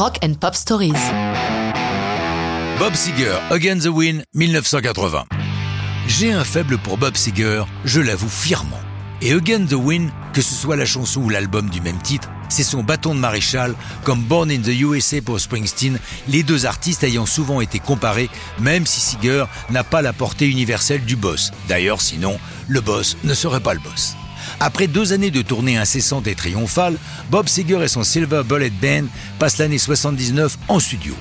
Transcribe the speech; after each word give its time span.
Rock 0.00 0.18
and 0.24 0.32
Pop 0.40 0.54
Stories. 0.54 0.94
Bob 2.78 2.94
Seger, 2.94 3.38
Again 3.50 3.80
the 3.80 3.88
Win, 3.88 4.24
1980. 4.32 5.26
J'ai 6.06 6.32
un 6.32 6.42
faible 6.42 6.78
pour 6.78 6.96
Bob 6.96 7.18
Seger, 7.18 7.64
je 7.84 8.00
l'avoue 8.00 8.30
fièrement. 8.30 8.80
Et 9.20 9.34
Again 9.34 9.66
the 9.66 9.74
Win, 9.74 10.10
que 10.32 10.40
ce 10.40 10.54
soit 10.54 10.76
la 10.76 10.86
chanson 10.86 11.20
ou 11.20 11.28
l'album 11.28 11.68
du 11.68 11.82
même 11.82 12.00
titre, 12.00 12.30
c'est 12.48 12.62
son 12.62 12.82
bâton 12.82 13.14
de 13.14 13.20
maréchal, 13.20 13.74
comme 14.02 14.22
Born 14.22 14.50
in 14.50 14.62
the 14.62 14.68
USA 14.80 15.20
pour 15.20 15.38
Springsteen, 15.38 15.98
les 16.28 16.44
deux 16.44 16.64
artistes 16.64 17.04
ayant 17.04 17.26
souvent 17.26 17.60
été 17.60 17.78
comparés, 17.78 18.30
même 18.58 18.86
si 18.86 19.00
Seger 19.00 19.44
n'a 19.68 19.84
pas 19.84 20.00
la 20.00 20.14
portée 20.14 20.48
universelle 20.48 21.04
du 21.04 21.16
boss. 21.16 21.52
D'ailleurs, 21.68 22.00
sinon, 22.00 22.40
le 22.68 22.80
boss 22.80 23.18
ne 23.22 23.34
serait 23.34 23.60
pas 23.60 23.74
le 23.74 23.80
boss. 23.80 24.16
Après 24.58 24.86
deux 24.86 25.12
années 25.12 25.30
de 25.30 25.42
tournée 25.42 25.76
incessante 25.76 26.26
et 26.26 26.34
triomphale, 26.34 26.96
Bob 27.30 27.48
Seger 27.48 27.82
et 27.82 27.88
son 27.88 28.02
Silver 28.02 28.42
Bullet 28.44 28.70
Band 28.70 29.06
passent 29.38 29.58
l'année 29.58 29.78
79 29.78 30.58
en 30.68 30.80
studio. 30.80 31.14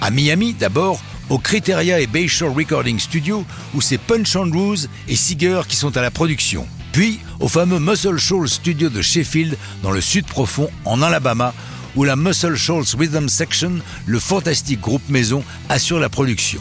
À 0.00 0.10
Miami, 0.10 0.54
d'abord, 0.54 1.00
au 1.28 1.38
Criteria 1.38 2.00
et 2.00 2.06
Bayshore 2.06 2.54
Recording 2.54 2.98
Studio, 2.98 3.44
où 3.74 3.80
c'est 3.80 3.98
Punch 3.98 4.34
Andrews 4.34 4.78
et 5.08 5.16
Seeger 5.16 5.62
qui 5.68 5.76
sont 5.76 5.96
à 5.96 6.02
la 6.02 6.10
production. 6.10 6.66
Puis, 6.92 7.20
au 7.38 7.48
fameux 7.48 7.78
Muscle 7.78 8.18
Shoals 8.18 8.48
Studio 8.48 8.88
de 8.88 9.02
Sheffield, 9.02 9.56
dans 9.82 9.92
le 9.92 10.00
sud 10.00 10.26
profond, 10.26 10.68
en 10.84 11.02
Alabama, 11.02 11.54
où 11.96 12.04
la 12.04 12.16
Muscle 12.16 12.56
Shoals 12.56 12.96
Rhythm 12.98 13.28
Section, 13.28 13.78
le 14.06 14.18
fantastique 14.18 14.80
groupe 14.80 15.08
maison, 15.08 15.44
assure 15.68 16.00
la 16.00 16.08
production. 16.08 16.60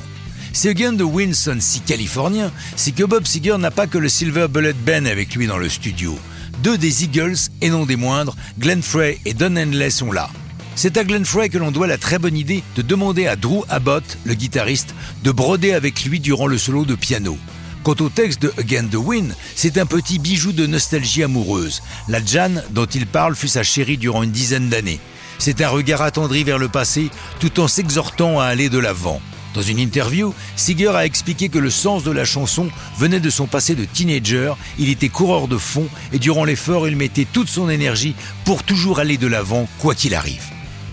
C'est 0.52 0.70
again 0.70 0.94
de 0.94 1.04
Winson 1.04 1.58
si 1.60 1.80
californien, 1.82 2.52
c'est 2.76 2.92
que 2.92 3.04
Bob 3.04 3.26
Seger 3.26 3.58
n'a 3.58 3.72
pas 3.72 3.88
que 3.88 3.98
le 3.98 4.10
Silver 4.10 4.48
Bullet 4.48 4.74
Band 4.74 5.06
avec 5.06 5.36
lui 5.36 5.48
dans 5.48 5.58
le 5.58 5.70
studio. 5.70 6.18
Deux 6.64 6.78
des 6.78 7.04
Eagles, 7.04 7.38
et 7.62 7.70
non 7.70 7.86
des 7.86 7.96
moindres, 7.96 8.36
Glenn 8.58 8.82
Frey 8.82 9.20
et 9.26 9.34
Don 9.34 9.56
Henley 9.56 9.90
sont 9.90 10.12
là. 10.12 10.30
C'est 10.76 10.98
à 10.98 11.04
Glenn 11.04 11.26
Frey 11.26 11.50
que 11.50 11.58
l'on 11.58 11.72
doit 11.72 11.88
la 11.88 11.98
très 11.98 12.20
bonne 12.20 12.38
idée 12.38 12.64
de 12.76 12.82
demander 12.82 13.28
à 13.28 13.36
Drew 13.36 13.64
Abbott, 13.70 14.18
le 14.24 14.34
guitariste, 14.34 14.96
de 15.24 15.32
broder 15.32 15.74
avec 15.74 16.04
lui 16.04 16.20
durant 16.20 16.48
le 16.48 16.58
solo 16.58 16.84
de 16.86 16.96
piano. 16.96 17.38
Quant 17.84 17.96
au 18.00 18.10
texte 18.10 18.42
de 18.42 18.54
Again 18.58 18.88
the 18.92 18.96
Win, 18.96 19.34
c'est 19.56 19.78
un 19.78 19.86
petit 19.86 20.20
bijou 20.20 20.52
de 20.52 20.68
nostalgie 20.68 21.24
amoureuse. 21.24 21.82
La 22.08 22.24
Jan 22.24 22.62
dont 22.72 22.86
il 22.86 23.08
parle 23.08 23.36
fut 23.36 23.48
sa 23.48 23.64
chérie 23.64 23.98
durant 23.98 24.24
une 24.24 24.32
dizaine 24.32 24.70
d'années. 24.70 25.00
C'est 25.38 25.62
un 25.62 25.70
regard 25.70 26.02
attendri 26.02 26.44
vers 26.44 26.58
le 26.58 26.68
passé 26.68 27.10
tout 27.40 27.60
en 27.62 27.68
s'exhortant 27.68 28.40
à 28.40 28.46
aller 28.46 28.70
de 28.70 28.80
l'avant. 28.80 29.22
Dans 29.54 29.62
une 29.62 29.80
interview, 29.80 30.34
Seeger 30.56 30.96
a 30.96 31.06
expliqué 31.06 31.50
que 31.50 31.58
le 31.58 31.70
sens 31.70 32.04
de 32.04 32.12
la 32.12 32.26
chanson 32.26 32.70
venait 32.98 33.20
de 33.20 33.30
son 33.30 33.48
passé 33.48 33.76
de 33.76 33.86
teenager, 33.86 34.54
il 34.78 34.90
était 34.90 35.10
coureur 35.10 35.48
de 35.48 35.58
fond 35.58 35.88
et 36.14 36.20
durant 36.20 36.46
l'effort 36.46 36.88
il 36.88 36.96
mettait 36.96 37.28
toute 37.32 37.50
son 37.50 37.70
énergie 37.70 38.16
pour 38.46 38.64
toujours 38.64 39.00
aller 39.00 39.18
de 39.18 39.28
l'avant 39.28 39.68
quoi 39.80 39.96
qu'il 39.96 40.14
arrive. 40.14 40.44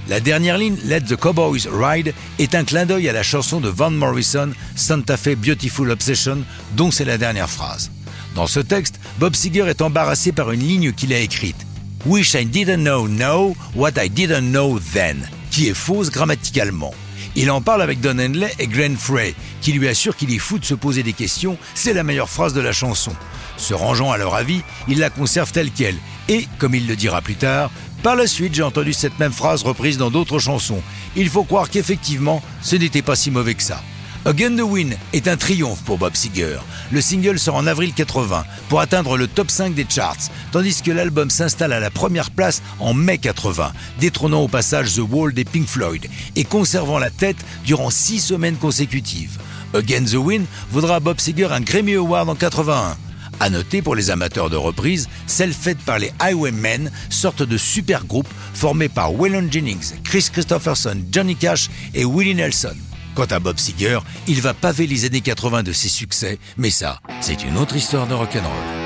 La 0.08 0.20
dernière 0.20 0.56
ligne, 0.56 0.76
Let 0.84 1.02
the 1.02 1.16
Cowboys 1.16 1.68
Ride, 1.70 2.14
est 2.38 2.54
un 2.54 2.64
clin 2.64 2.86
d'œil 2.86 3.08
à 3.08 3.12
la 3.12 3.24
chanson 3.24 3.60
de 3.60 3.68
Van 3.68 3.90
Morrison, 3.90 4.50
Santa 4.76 5.16
Fe 5.16 5.34
Beautiful 5.36 5.90
Obsession, 5.90 6.38
dont 6.76 6.92
c'est 6.92 7.04
la 7.04 7.18
dernière 7.18 7.50
phrase. 7.50 7.90
Dans 8.36 8.46
ce 8.46 8.60
texte, 8.60 9.00
Bob 9.18 9.34
Seger 9.34 9.66
est 9.68 9.82
embarrassé 9.82 10.30
par 10.30 10.52
une 10.52 10.60
ligne 10.60 10.92
qu'il 10.92 11.12
a 11.12 11.18
écrite. 11.18 11.56
Wish 12.04 12.34
I 12.34 12.44
didn't 12.44 12.84
know 12.84 13.08
now 13.08 13.56
what 13.74 13.92
I 13.96 14.08
didn't 14.08 14.52
know 14.52 14.78
then, 14.78 15.28
qui 15.56 15.68
est 15.68 15.74
fausse 15.74 16.10
grammaticalement. 16.10 16.92
Il 17.34 17.50
en 17.50 17.62
parle 17.62 17.80
avec 17.80 18.02
Don 18.02 18.18
Henley 18.18 18.52
et 18.58 18.66
Glenn 18.66 18.94
Frey, 18.94 19.34
qui 19.62 19.72
lui 19.72 19.88
assurent 19.88 20.14
qu'il 20.14 20.30
est 20.34 20.38
fou 20.38 20.58
de 20.58 20.66
se 20.66 20.74
poser 20.74 21.02
des 21.02 21.14
questions, 21.14 21.56
c'est 21.74 21.94
la 21.94 22.02
meilleure 22.02 22.28
phrase 22.28 22.52
de 22.52 22.60
la 22.60 22.72
chanson. 22.72 23.12
Se 23.56 23.72
rangeant 23.72 24.12
à 24.12 24.18
leur 24.18 24.34
avis, 24.34 24.60
il 24.86 24.98
la 24.98 25.08
conserve 25.08 25.52
telle 25.52 25.70
qu'elle, 25.70 25.96
et, 26.28 26.46
comme 26.58 26.74
il 26.74 26.86
le 26.86 26.94
dira 26.94 27.22
plus 27.22 27.36
tard, 27.36 27.70
par 28.02 28.16
la 28.16 28.26
suite, 28.26 28.54
j'ai 28.54 28.62
entendu 28.62 28.92
cette 28.92 29.18
même 29.18 29.32
phrase 29.32 29.62
reprise 29.62 29.96
dans 29.96 30.10
d'autres 30.10 30.38
chansons. 30.38 30.82
Il 31.16 31.30
faut 31.30 31.44
croire 31.44 31.70
qu'effectivement, 31.70 32.42
ce 32.60 32.76
n'était 32.76 33.00
pas 33.00 33.16
si 33.16 33.30
mauvais 33.30 33.54
que 33.54 33.62
ça. 33.62 33.82
Again 34.26 34.56
the 34.56 34.62
Win 34.62 34.96
est 35.12 35.28
un 35.28 35.36
triomphe 35.36 35.84
pour 35.84 35.98
Bob 35.98 36.16
Seger. 36.16 36.58
Le 36.90 37.00
single 37.00 37.38
sort 37.38 37.54
en 37.54 37.68
avril 37.68 37.92
80 37.92 38.44
pour 38.68 38.80
atteindre 38.80 39.16
le 39.16 39.28
top 39.28 39.52
5 39.52 39.72
des 39.72 39.86
charts, 39.88 40.16
tandis 40.50 40.82
que 40.82 40.90
l'album 40.90 41.30
s'installe 41.30 41.72
à 41.72 41.78
la 41.78 41.90
première 41.92 42.32
place 42.32 42.60
en 42.80 42.92
mai 42.92 43.18
80, 43.18 43.72
détrônant 44.00 44.40
au 44.40 44.48
passage 44.48 44.94
The 44.94 45.02
Wall 45.08 45.32
des 45.32 45.44
Pink 45.44 45.68
Floyd 45.68 46.08
et 46.34 46.42
conservant 46.42 46.98
la 46.98 47.10
tête 47.10 47.36
durant 47.64 47.88
six 47.88 48.18
semaines 48.18 48.56
consécutives. 48.56 49.38
Again 49.74 50.06
the 50.06 50.14
Win 50.14 50.46
vaudra 50.72 50.96
à 50.96 51.00
Bob 51.00 51.20
Seger 51.20 51.52
un 51.52 51.60
Grammy 51.60 51.94
Award 51.94 52.28
en 52.28 52.34
81. 52.34 52.96
À 53.38 53.48
noter 53.48 53.80
pour 53.80 53.94
les 53.94 54.10
amateurs 54.10 54.50
de 54.50 54.56
reprises, 54.56 55.08
celle 55.28 55.52
faite 55.52 55.78
par 55.78 56.00
les 56.00 56.10
Highwaymen, 56.18 56.90
sorte 57.10 57.44
de 57.44 57.56
super 57.56 58.04
groupe 58.04 58.28
formé 58.54 58.88
par 58.88 59.14
Waylon 59.14 59.46
Jennings, 59.52 59.92
Chris 60.02 60.26
Christopherson, 60.32 60.96
Johnny 61.12 61.36
Cash 61.36 61.70
et 61.94 62.04
Willie 62.04 62.34
Nelson. 62.34 62.74
Quant 63.16 63.24
à 63.30 63.38
Bob 63.38 63.58
Seger, 63.58 63.98
il 64.28 64.42
va 64.42 64.52
paver 64.52 64.86
les 64.86 65.06
années 65.06 65.22
80 65.22 65.62
de 65.62 65.72
ses 65.72 65.88
succès, 65.88 66.38
mais 66.58 66.68
ça, 66.68 67.00
c'est 67.22 67.44
une 67.44 67.56
autre 67.56 67.74
histoire 67.74 68.06
de 68.06 68.12
rock'n'roll. 68.12 68.85